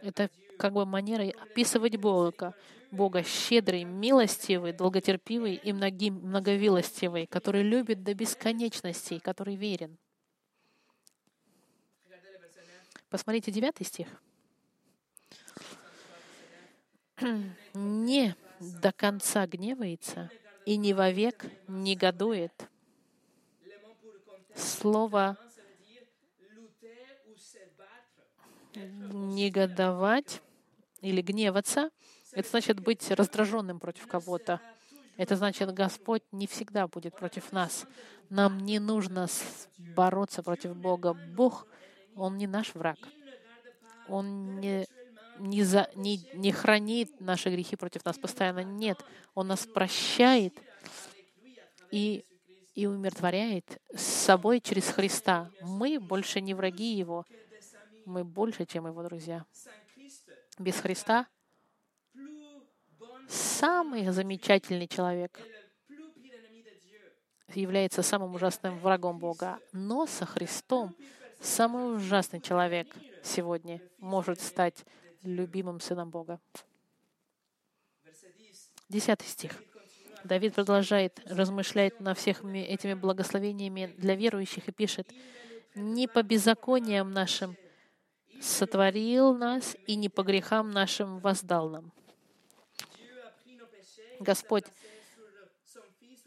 [0.02, 2.56] Это как бы манерой описывать Бога,
[2.92, 9.98] Бога щедрый, милостивый, долготерпивый и многим, многовилостивый, который любит до бесконечности, который верен.
[13.10, 14.08] Посмотрите девятый стих.
[17.74, 20.30] не до конца гневается
[20.66, 22.70] и не вовек негодует.
[24.58, 25.38] Слово
[28.76, 30.42] негодовать
[31.02, 31.90] или гневаться
[32.34, 34.60] Это значит быть раздраженным против кого-то.
[35.16, 37.86] Это значит, Господь не всегда будет против нас.
[38.30, 39.28] Нам не нужно
[39.78, 41.14] бороться против Бога.
[41.14, 41.66] Бог,
[42.16, 42.98] Он не наш враг.
[44.08, 44.86] Он не,
[45.40, 48.64] не, за, не, не хранит наши грехи против нас постоянно.
[48.64, 50.54] Нет, Он нас прощает
[51.92, 52.26] и,
[52.78, 55.50] и умиротворяет с собой через Христа.
[55.62, 57.26] Мы больше не враги Его.
[58.06, 59.48] Мы больше, чем Его друзья.
[60.60, 61.26] Без Христа
[63.28, 65.42] самый замечательный человек
[67.56, 69.60] является самым ужасным врагом Бога.
[69.72, 70.96] Но со Христом
[71.42, 74.86] самый ужасный человек сегодня может стать
[75.24, 76.40] любимым сыном Бога.
[78.88, 79.64] Десятый стих.
[80.24, 85.08] Давид продолжает размышлять на всех этими благословениями для верующих и пишет,
[85.76, 87.56] «Не по беззакониям нашим
[88.42, 91.92] сотворил нас, и не по грехам нашим воздал нам».
[94.20, 94.66] Господь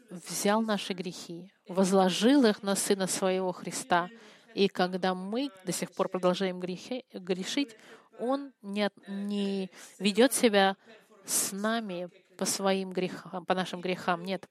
[0.09, 4.09] взял наши грехи, возложил их на Сына Своего Христа.
[4.53, 7.75] И когда мы до сих пор продолжаем грехи, грешить,
[8.19, 10.75] Он не, не ведет себя
[11.25, 12.09] с нами
[12.41, 14.25] по своим грехам, по нашим грехам.
[14.25, 14.49] Нет.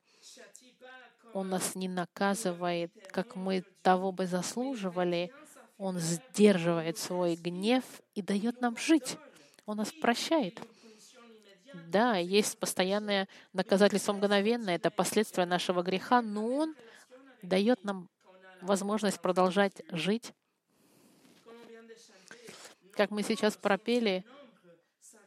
[1.33, 5.33] Он нас не наказывает, как мы того бы заслуживали.
[5.77, 7.83] Он сдерживает свой гнев
[8.15, 9.19] и дает нам жить.
[9.67, 10.61] Он нас прощает.
[11.89, 16.77] Да, есть постоянное наказательство мгновенное, это последствия нашего греха, но Он
[17.43, 18.09] дает нам
[18.61, 20.33] возможность продолжать жить.
[22.93, 24.25] Как мы сейчас пропели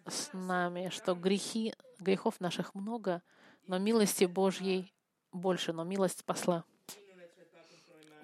[0.08, 3.22] с нами, что грехи, грехов наших много,
[3.68, 4.94] но милости Божьей
[5.32, 6.66] больше, но милость спасла.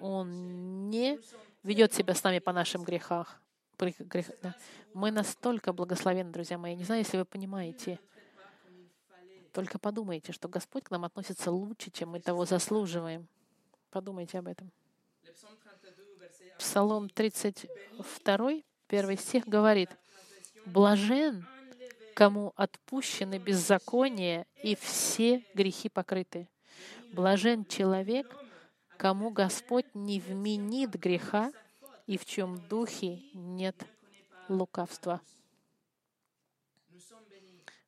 [0.00, 1.18] Он не
[1.62, 3.40] ведет себя с нами по нашим грехах.
[4.92, 6.74] Мы настолько благословенны, друзья мои.
[6.74, 7.98] Не знаю, если вы понимаете.
[9.52, 13.26] Только подумайте, что Господь к нам относится лучше, чем мы того заслуживаем.
[13.90, 14.70] Подумайте об этом.
[16.58, 19.90] Псалом 32, первый стих говорит,
[20.66, 21.46] «Блажен,
[22.20, 26.50] кому отпущены беззакония и все грехи покрыты.
[27.14, 28.36] Блажен человек,
[28.98, 31.50] кому Господь не вменит греха
[32.06, 33.74] и в чем духе нет
[34.50, 35.22] лукавства».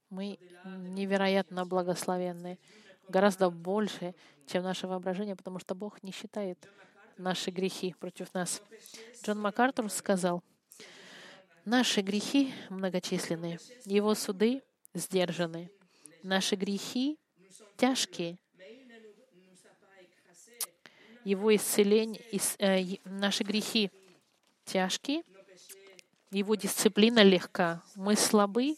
[0.09, 2.59] Мы невероятно благословенны,
[3.09, 4.15] гораздо больше,
[4.47, 6.71] чем наше воображение, потому что Бог не считает
[7.19, 8.63] наши грехи против нас.
[9.23, 10.43] Джон МакАртур сказал,
[11.65, 14.63] наши грехи многочисленны, его суды
[14.95, 15.71] сдержаны,
[16.23, 17.19] наши грехи
[17.77, 18.39] тяжкие,
[21.25, 22.21] его исцеление,
[22.59, 23.91] э, наши грехи
[24.65, 25.23] тяжкие,
[26.31, 27.83] его дисциплина легка.
[27.95, 28.77] Мы слабы,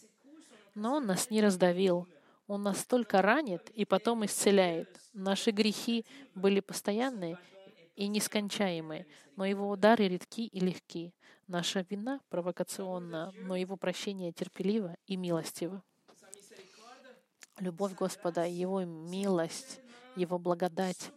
[0.75, 2.09] но Он нас не раздавил.
[2.47, 5.01] Он нас только ранит и потом исцеляет.
[5.15, 7.39] Наши грехи были постоянные
[7.97, 11.15] и нескончаемые, но Его удары редки и легки.
[11.47, 15.83] Наша вина провокационна, но Его прощение терпеливо и милостиво.
[17.59, 19.81] Любовь Господа, Его милость,
[20.17, 21.11] Его благодать,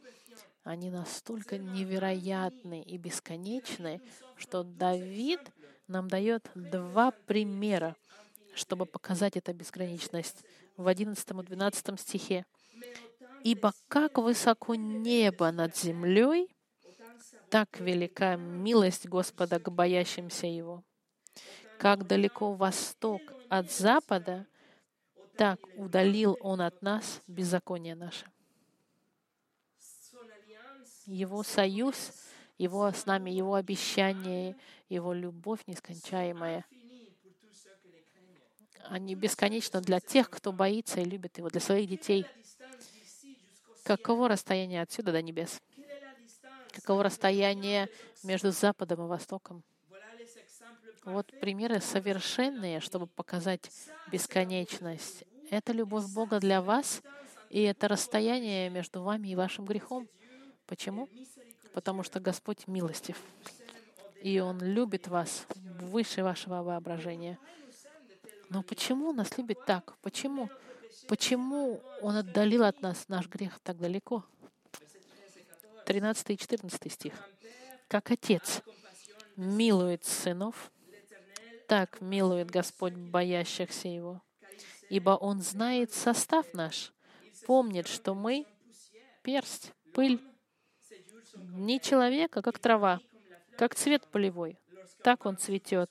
[0.64, 4.02] они настолько невероятны и бесконечны,
[4.36, 5.40] что Давид
[5.88, 7.96] нам дает два примера
[8.58, 10.44] чтобы показать эту безграничность.
[10.76, 12.46] В 11 и 12 стихе.
[13.44, 16.50] «Ибо как высоко небо над землей,
[17.50, 20.84] так велика милость Господа к боящимся Его.
[21.80, 24.46] Как далеко восток от запада,
[25.38, 28.26] так удалил Он от нас беззаконие наше».
[31.06, 32.12] Его союз,
[32.58, 34.56] Его с нами, Его обещание,
[34.90, 36.66] Его любовь нескончаемая—
[38.90, 42.26] они бесконечны для тех, кто боится и любит Его, для своих детей.
[43.84, 45.62] Каково расстояние отсюда до небес?
[46.78, 47.90] Каково расстояние
[48.22, 49.64] между Западом и Востоком?
[51.06, 53.72] Вот примеры совершенные, чтобы показать
[54.12, 55.24] бесконечность.
[55.50, 57.02] Это любовь Бога для вас,
[57.50, 60.08] и это расстояние между вами и вашим грехом.
[60.68, 61.10] Почему?
[61.74, 63.20] Потому что Господь милостив,
[64.22, 65.48] и Он любит вас
[65.80, 67.40] выше вашего воображения.
[68.50, 69.98] Но почему Он нас любит так?
[70.02, 70.48] Почему?
[71.08, 74.24] Почему Он отдалил от нас наш грех так далеко?
[75.88, 77.14] 13 и 14 стих.
[77.88, 78.62] «Как Отец
[79.38, 80.70] милует сынов,
[81.66, 84.22] так милует Господь боящихся Его.
[84.90, 86.92] Ибо Он знает состав наш,
[87.46, 88.46] помнит, что мы—
[89.24, 90.22] персть, пыль,
[91.36, 93.00] не человека, как трава,
[93.58, 94.60] как цвет полевой.
[95.04, 95.90] Так он цветет.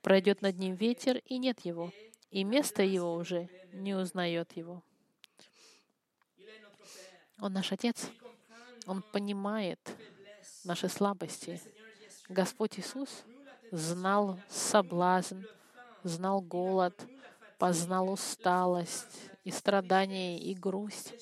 [0.00, 1.92] Пройдет над ним ветер, и нет его,
[2.30, 4.82] и место его уже не узнает его.
[7.38, 8.10] Он наш Отец.
[8.86, 9.80] Он понимает
[10.64, 11.60] наши слабости.
[12.28, 13.24] Господь Иисус
[13.72, 15.42] знал соблазн,
[16.02, 16.94] знал голод,
[17.58, 21.14] познал усталость и страдания, и грусть,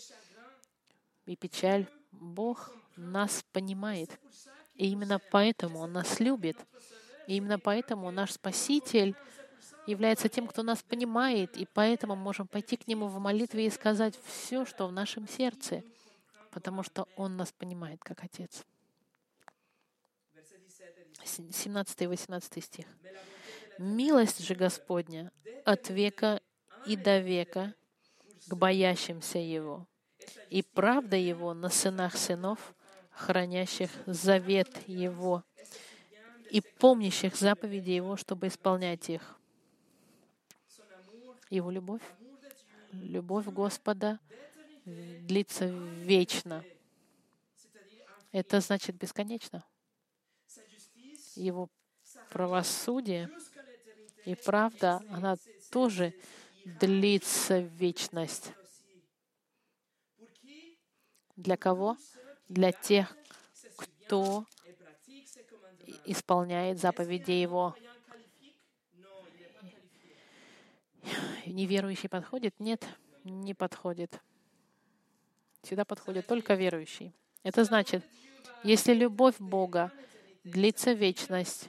[1.26, 1.86] и печаль.
[2.12, 4.18] Бог нас понимает.
[4.74, 6.56] И именно поэтому Он нас любит.
[7.26, 9.16] И именно поэтому наш Спаситель
[9.86, 14.18] является тем, кто нас понимает, и поэтому можем пойти к Нему в молитве и сказать
[14.24, 15.82] все, что в нашем сердце,
[16.54, 18.64] потому что Он нас понимает как Отец.
[21.24, 22.86] 17 и 18 стих.
[23.78, 25.32] «Милость же Господня
[25.64, 26.40] от века
[26.86, 27.74] и до века
[28.46, 29.88] к боящимся Его,
[30.48, 32.74] и правда Его на сынах сынов,
[33.10, 35.42] хранящих завет Его
[36.50, 39.40] и помнящих заповеди Его, чтобы исполнять их.
[41.50, 42.02] Его любовь,
[42.92, 44.20] любовь Господа
[44.84, 46.64] длится вечно.
[48.32, 49.64] Это значит бесконечно.
[51.36, 51.68] Его
[52.30, 53.30] правосудие
[54.24, 55.36] и правда, она
[55.70, 56.14] тоже
[56.64, 58.52] длится вечность.
[61.36, 61.96] Для кого?
[62.48, 63.14] Для тех,
[63.76, 64.46] кто
[66.06, 67.74] исполняет заповеди Его.
[71.46, 72.58] Неверующий подходит?
[72.58, 72.86] Нет,
[73.24, 74.20] не подходит.
[75.64, 77.14] Сюда подходит только верующий.
[77.42, 78.04] Это значит,
[78.62, 79.92] если любовь Бога
[80.44, 81.68] длится вечность,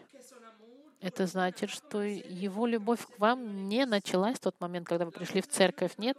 [1.01, 5.41] это значит, что Его любовь к вам не началась в тот момент, когда вы пришли
[5.41, 5.97] в церковь.
[5.97, 6.17] Нет,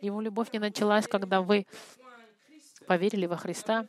[0.00, 1.66] Его любовь не началась, когда вы
[2.86, 3.86] поверили во Христа.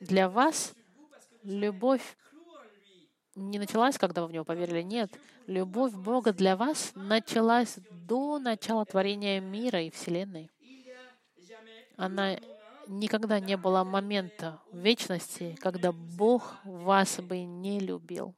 [0.00, 0.74] Для вас
[1.42, 2.16] любовь
[3.36, 4.82] не началась, когда вы в Него поверили.
[4.82, 5.10] Нет,
[5.46, 10.50] любовь Бога для вас началась до начала творения мира и Вселенной.
[11.98, 12.38] Она
[12.86, 18.36] никогда не было момента в вечности, когда Бог вас бы не любил.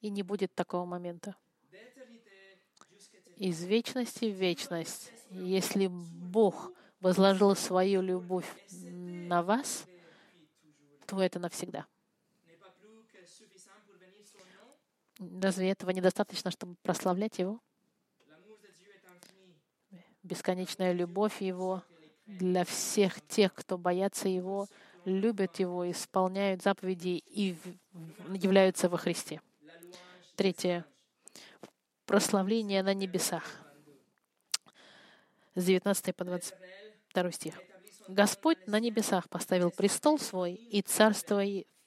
[0.00, 1.34] И не будет такого момента.
[3.36, 6.70] Из вечности в вечность, если Бог
[7.00, 9.84] возложил свою любовь на вас,
[11.06, 11.86] то это навсегда.
[15.18, 17.60] Разве этого недостаточно, чтобы прославлять Его?
[20.28, 21.82] Бесконечная любовь Его
[22.26, 24.68] для всех тех, кто боятся Его,
[25.06, 27.56] любят Его, исполняют заповеди и
[28.34, 29.40] являются во Христе.
[30.36, 30.84] Третье.
[32.04, 33.42] Прославление на небесах.
[35.54, 37.54] С 19 по 22 стих.
[38.06, 41.42] Господь на небесах поставил престол свой, и царство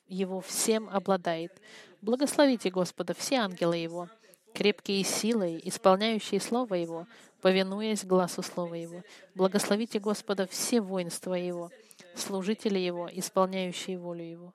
[0.08, 1.62] его всем обладает.
[2.02, 4.10] Благословите Господа все ангелы Его,
[4.54, 7.08] крепкие силой, исполняющие Слово Его,
[7.42, 9.04] повинуясь глазу Слова Его.
[9.36, 11.72] Благословите Господа все воинства Его,
[12.16, 14.54] служители Его, исполняющие волю Его.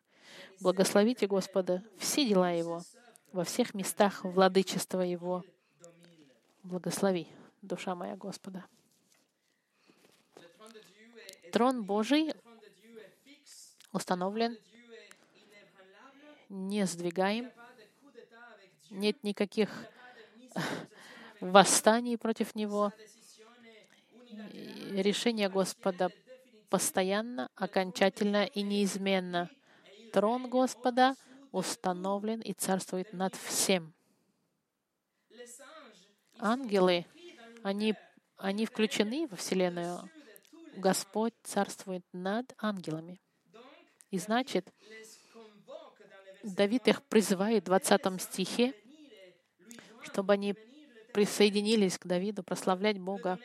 [0.61, 2.83] Благословите Господа все дела Его,
[3.33, 5.45] во всех местах владычества Его.
[6.63, 7.29] Благослови,
[7.63, 8.65] душа моя Господа
[11.57, 12.35] трон Божий
[13.93, 14.59] установлен,
[16.51, 17.51] не сдвигаем,
[18.91, 19.71] нет никаких
[21.41, 22.93] восстаний против него.
[24.93, 26.11] Решение Господа
[26.69, 29.51] постоянно, окончательно и неизменно.
[30.13, 31.15] Трон Господа
[31.53, 33.95] установлен и царствует над всем.
[36.39, 37.07] Ангелы,
[37.63, 37.95] они,
[38.37, 40.11] они включены во Вселенную,
[40.77, 43.21] Господь царствует над ангелами.
[44.11, 44.73] И значит,
[46.55, 48.75] Давид их призывает в 20 стихе,
[50.03, 50.55] чтобы они
[51.13, 53.39] присоединились к Давиду, прославлять Бога,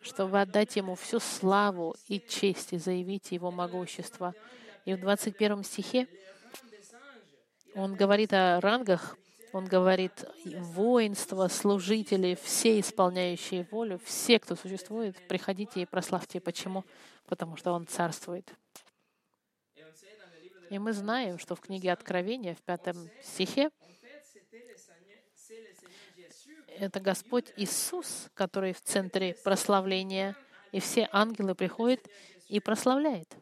[0.00, 4.34] чтобы отдать Ему всю славу и честь и заявить Его могущество.
[4.84, 6.06] И в 21 стихе
[7.74, 9.16] он говорит о рангах
[9.56, 16.40] он говорит, воинство, служители, все исполняющие волю, все, кто существует, приходите и прославьте.
[16.40, 16.84] Почему?
[17.26, 18.52] Потому что Он царствует.
[20.70, 23.70] И мы знаем, что в книге Откровения, в пятом стихе,
[26.78, 30.36] это Господь Иисус, который в центре прославления,
[30.72, 32.00] и все ангелы приходят
[32.48, 33.34] и прославляют.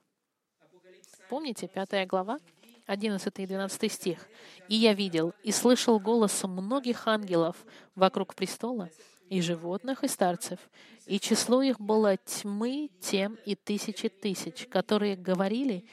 [1.29, 2.39] Помните, пятая глава?
[2.87, 4.29] 11 и 12 стих.
[4.69, 7.57] «И я видел и слышал голосом многих ангелов
[7.95, 8.91] вокруг престола,
[9.31, 10.59] и животных, и старцев,
[11.07, 15.85] и число их было тьмы тем и тысячи тысяч, которые говорили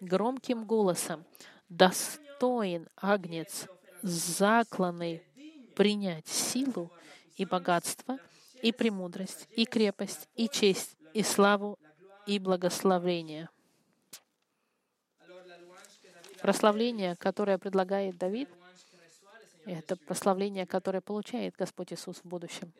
[0.00, 1.24] громким голосом,
[1.68, 3.66] «Достоин Агнец,
[4.02, 5.22] закланный
[5.74, 6.90] принять силу
[7.36, 8.18] и богатство,
[8.62, 11.78] и премудрость, и крепость, и честь, и славу,
[12.26, 13.48] и благословение.
[16.40, 18.48] Прославление, которое предлагает Давид,
[19.64, 22.72] это прославление, которое получает Господь Иисус в будущем.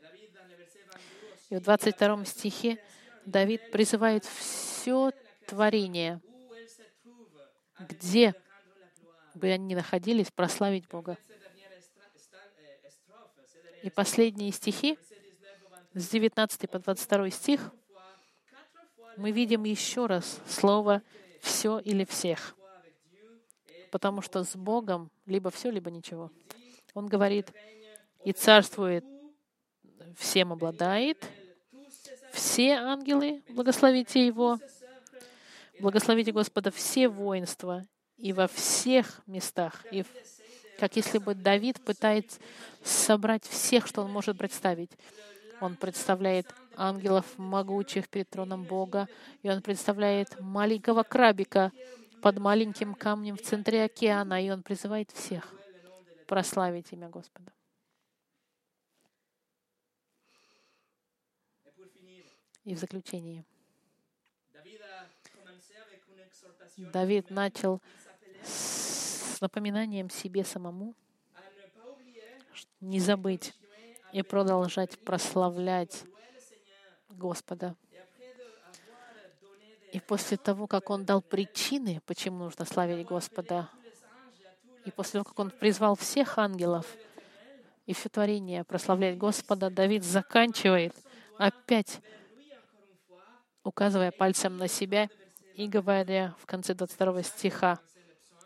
[1.51, 2.83] И в 22 стихе
[3.27, 5.13] Давид призывает все
[5.47, 6.21] творение,
[7.81, 8.35] где
[9.35, 11.17] бы они ни находились, прославить Бога.
[13.83, 14.99] И последние стихи,
[15.95, 17.73] с 19 по 22 стих,
[19.17, 21.03] мы видим еще раз слово
[21.41, 22.57] «все» или «всех».
[23.91, 26.31] Потому что с Богом либо все, либо ничего.
[26.95, 27.53] Он говорит,
[28.25, 29.05] и царствует,
[30.17, 31.27] всем обладает,
[32.33, 34.59] все ангелы, благословите Его,
[35.81, 39.85] благословите Господа все воинства и во всех местах.
[39.91, 40.05] И
[40.79, 42.41] как если бы Давид пытается
[42.83, 44.91] собрать всех, что он может представить.
[45.61, 49.09] Он представляет ангелов могучих перед троном Бога,
[49.43, 51.73] и он представляет маленького крабика
[52.23, 55.53] под маленьким камнем в центре океана, и он призывает всех
[56.29, 57.53] прославить имя Господа.
[62.65, 63.45] И в заключении.
[66.77, 67.81] Давид начал
[68.45, 70.95] с напоминанием себе самому
[72.81, 73.55] не забыть
[74.13, 76.05] и продолжать прославлять
[77.11, 77.75] Господа.
[79.93, 83.69] И после того, как он дал причины, почему нужно славить Господа,
[84.85, 86.87] и после того, как он призвал всех ангелов
[87.87, 90.95] и все творение прославлять Господа, Давид заканчивает
[91.39, 92.01] опять,
[93.65, 95.09] указывая пальцем на себя
[95.59, 97.81] и говоря в конце 22 стиха,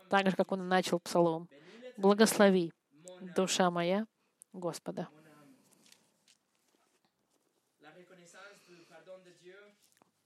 [0.09, 1.47] так же, как он начал псалом,
[1.95, 2.73] «Благослови,
[3.35, 4.07] душа моя,
[4.51, 5.07] Господа».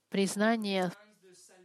[0.08, 0.90] Признание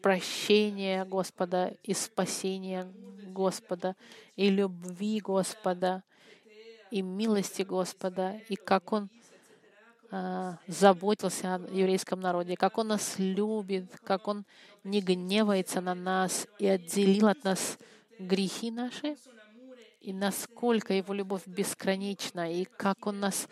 [0.02, 2.92] прощения Господа и спасения
[3.28, 3.96] Господа,
[4.36, 6.04] и любви Господа,
[6.92, 9.10] и милости Господа, и как Он
[10.68, 14.46] заботился о еврейском народе, как Он нас любит, как Он
[14.84, 17.78] не гневается на нас и отделил от нас
[18.20, 19.16] грехи наши,
[20.02, 23.48] и насколько Его любовь бесконечна, и как Он нас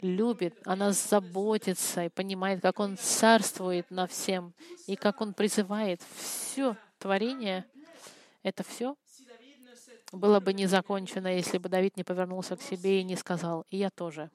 [0.00, 4.54] любит, о нас заботится и понимает, как Он царствует на всем,
[4.86, 7.64] и как Он призывает все творение,
[8.42, 8.96] это все
[10.10, 13.78] было бы не закончено, если бы Давид не повернулся к себе и не сказал, и
[13.78, 14.30] я тоже.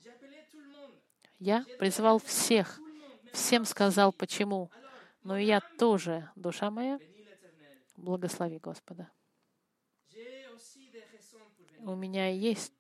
[1.40, 2.80] Я призвал всех,
[3.32, 4.72] всем сказал, почему.
[5.24, 7.00] Но и я тоже, душа моя,
[7.96, 9.10] благослови Господа.
[11.80, 12.74] У меня есть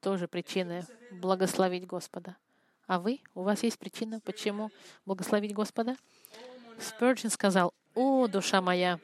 [0.00, 2.36] тоже причины благословить Господа.
[2.86, 3.20] А вы?
[3.34, 4.70] У вас есть причина, почему
[5.06, 5.96] благословить Господа?
[6.78, 8.98] Спurgeon сказал, «О, душа моя,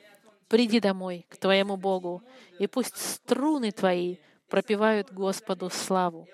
[0.48, 2.22] приди домой к твоему Богу,
[2.58, 4.16] и пусть струны твои
[4.48, 6.26] пропевают Господу славу.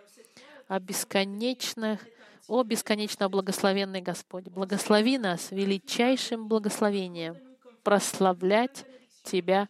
[0.69, 2.07] О бесконечных
[2.49, 7.37] о бесконечно благословенный Господь, благослови нас величайшим благословением,
[7.83, 8.85] прославлять
[9.23, 9.69] Тебя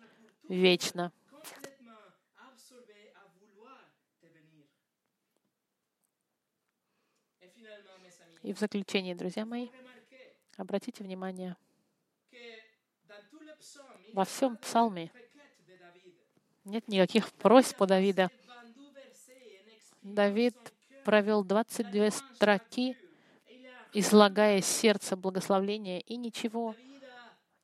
[0.49, 1.13] вечно.
[8.43, 9.69] И в заключение, друзья мои,
[10.57, 11.57] обратите внимание,
[14.13, 15.13] во всем псалме
[16.65, 18.31] нет никаких просьб у Давида.
[20.03, 20.72] Давид
[21.05, 22.97] провел 22 строки,
[23.93, 26.75] излагая сердце благословления, и ничего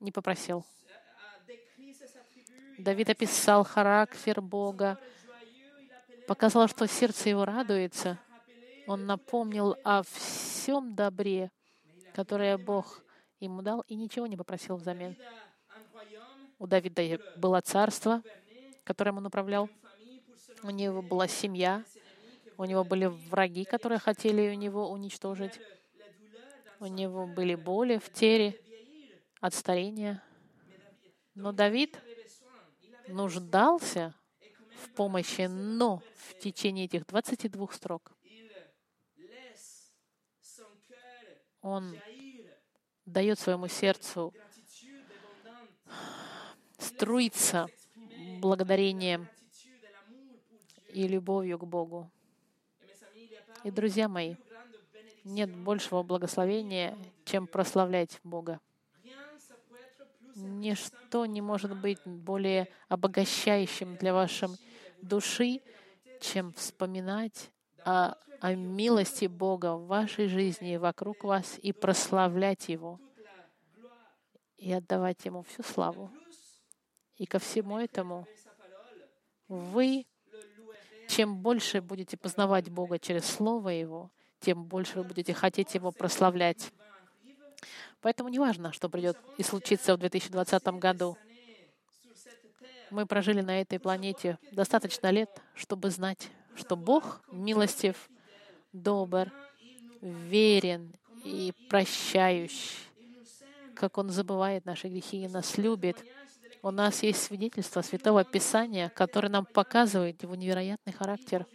[0.01, 0.65] не попросил.
[2.79, 4.99] Давид описал характер Бога,
[6.27, 8.19] показал, что сердце его радуется.
[8.87, 11.51] Он напомнил о всем добре,
[12.15, 13.03] которое Бог
[13.41, 15.17] ему дал, и ничего не попросил взамен.
[16.59, 18.23] У Давида было царство,
[18.85, 19.69] которым он управлял.
[20.63, 21.85] У него была семья,
[22.59, 25.61] у него были враги, которые хотели у него уничтожить.
[26.81, 28.61] У него были боли в теле
[29.41, 30.23] от старения.
[31.35, 31.97] Но Давид
[33.07, 34.13] нуждался
[34.83, 38.13] в помощи, но в течение этих 22 строк
[41.61, 41.97] он
[43.07, 44.35] дает своему сердцу
[46.77, 47.69] струиться
[48.41, 49.29] благодарением
[50.89, 52.11] и любовью к Богу.
[53.65, 54.37] И, друзья мои,
[55.25, 58.61] нет большего благословения, чем прославлять Бога.
[60.35, 64.49] Ничто не может быть более обогащающим для вашей
[65.03, 65.61] души,
[66.21, 67.51] чем вспоминать
[67.85, 73.01] о, о милости Бога в вашей жизни и вокруг вас и прославлять Его
[74.57, 76.11] и отдавать Ему всю славу.
[77.17, 78.27] И ко всему этому
[79.49, 80.07] вы,
[81.19, 84.09] чем больше будете познавать Бога через Слово Его,
[84.39, 86.71] тем больше вы будете хотеть Его прославлять.
[88.01, 91.19] Поэтому не важно, что придет и случится в 2020 году.
[92.93, 98.09] Мы прожили на этой планете достаточно лет, чтобы знать, что Бог милостив,
[98.73, 99.33] добр,
[100.01, 100.95] верен
[101.25, 102.77] и прощающий,
[103.75, 105.97] как Он забывает наши грехи и нас любит.
[106.63, 111.47] У нас есть свидетельство Святого Писания, которое нам показывает его невероятный характер.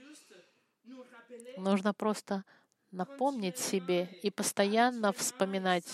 [1.58, 2.44] Нужно просто
[2.92, 5.88] напомнить себе и постоянно вспоминать,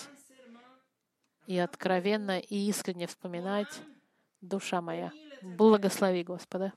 [1.46, 3.80] и откровенно и искренне вспоминать,
[4.40, 6.72] душа моя, благослови Господа.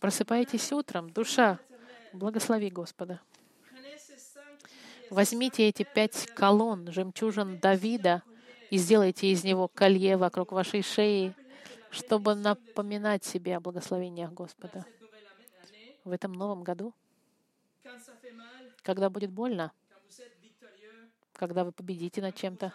[0.00, 1.58] Просыпайтесь утром, душа,
[2.12, 3.20] благослови Господа.
[5.10, 8.22] Возьмите эти пять колонн, жемчужин Давида,
[8.70, 11.34] и сделайте из него колье вокруг вашей шеи,
[11.90, 14.86] чтобы напоминать себе о благословениях Господа.
[16.04, 16.94] В этом новом году,
[18.82, 19.72] когда будет больно,
[21.32, 22.72] когда вы победите над чем-то,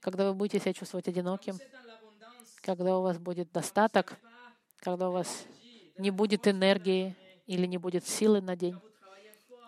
[0.00, 1.58] когда вы будете себя чувствовать одиноким,
[2.62, 4.16] когда у вас будет достаток,
[4.78, 5.44] когда у вас
[5.98, 7.16] не будет энергии
[7.46, 8.78] или не будет силы на день,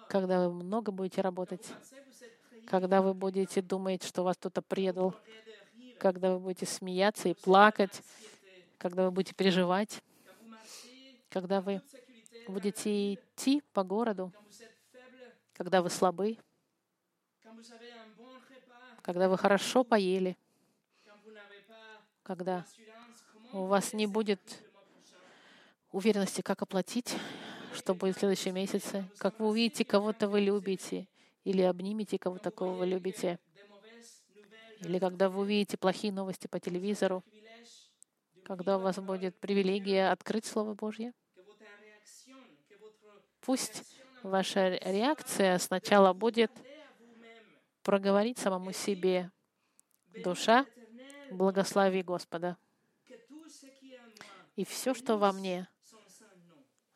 [0.09, 1.67] когда вы много будете работать,
[2.73, 5.15] когда вы будете думать, что вас кто-то предал,
[5.99, 8.01] когда вы будете смеяться и плакать,
[8.79, 10.03] когда вы будете переживать,
[11.29, 11.83] когда вы
[12.49, 14.33] будете идти по городу,
[15.53, 16.39] когда вы слабы,
[19.03, 20.35] когда вы хорошо поели,
[22.23, 22.65] когда
[23.53, 24.41] у вас не будет
[25.91, 27.15] уверенности, как оплатить,
[27.75, 31.07] что будет в следующем месяце, как вы увидите кого-то вы любите,
[31.45, 33.39] или обнимете кого такого любите,
[34.81, 37.25] или когда вы увидите плохие новости по телевизору,
[38.45, 41.13] когда у вас будет привилегия открыть Слово Божье.
[43.41, 43.85] Пусть
[44.23, 46.51] ваша реакция сначала будет
[47.83, 49.31] проговорить самому себе,
[50.23, 50.67] душа,
[51.31, 52.57] благослови Господа.
[54.55, 55.67] И все, что во мне,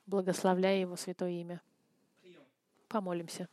[0.06, 1.62] благословляя Его святое имя.
[2.88, 3.48] Помолимся.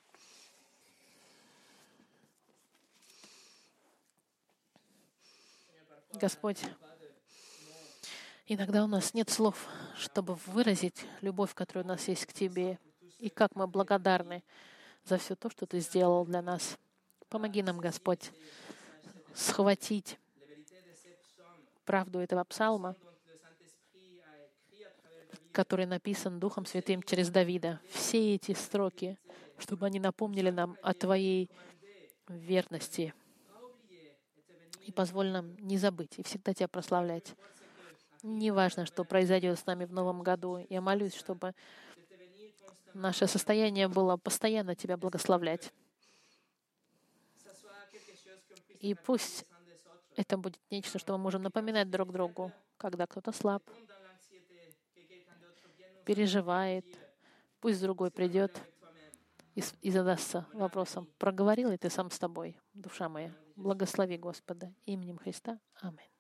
[6.14, 6.61] Господь,
[8.45, 12.78] иногда у нас нет слов, чтобы выразить любовь, которая у нас есть к Тебе,
[13.18, 14.43] и как мы благодарны
[15.03, 16.78] за все то, что Ты сделал для нас.
[17.30, 18.32] Помоги нам, Господь,
[19.34, 20.20] схватить
[21.84, 22.95] правду этого псалма,
[25.51, 27.82] который написан Духом Святым через Давида.
[27.89, 29.18] Все эти строки,
[29.57, 31.49] чтобы они напомнили нам о Твоей
[32.28, 33.14] верности.
[34.86, 37.36] И позволь нам не забыть и всегда Тебя прославлять.
[38.22, 40.66] Неважно, что произойдет с нами в новом году.
[40.70, 41.54] Я молюсь, чтобы
[42.94, 45.74] наше состояние было постоянно Тебя благословлять.
[48.80, 49.46] И пусть
[50.16, 53.64] это будет нечто, что мы можем напоминать друг другу, когда кто-то слаб,
[56.06, 56.86] переживает,
[57.62, 58.62] пусть другой придет
[59.56, 63.32] и, и задастся вопросом, проговорил ли ты сам с тобой, душа моя?
[63.56, 65.60] Благослови Господа именем Христа.
[65.82, 66.12] Аминь.